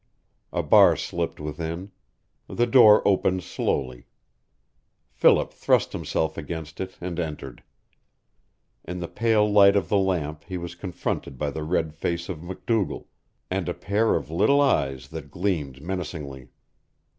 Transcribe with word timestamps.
A 0.51 0.63
bar 0.63 0.95
slipped 0.95 1.39
within. 1.39 1.91
The 2.47 2.65
door 2.65 3.07
opened 3.07 3.43
slowly. 3.43 4.07
Philip 5.11 5.53
thrust 5.53 5.93
himself 5.93 6.37
against 6.39 6.79
it 6.81 6.97
and 6.99 7.19
entered. 7.19 7.61
In 8.83 8.99
the 8.99 9.07
pale 9.07 9.47
light 9.47 9.75
of 9.75 9.89
the 9.89 9.99
lamp 9.99 10.43
he 10.47 10.57
was 10.57 10.73
confronted 10.73 11.37
by 11.37 11.51
the 11.51 11.61
red 11.61 11.93
face 11.93 12.29
of 12.29 12.41
MacDougall, 12.41 13.09
and 13.51 13.69
a 13.69 13.75
pair 13.75 14.15
of 14.15 14.31
little 14.31 14.59
eyes 14.59 15.09
that 15.09 15.29
gleamed 15.29 15.83
menacingly. 15.83 16.49